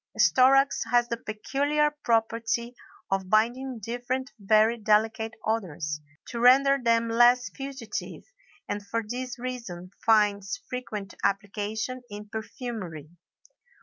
[0.17, 2.73] Storax has the peculiar property
[3.11, 8.23] of binding different, very delicate odors, to render them less fugitive,
[8.67, 13.11] and for this reason finds frequent application in perfumery.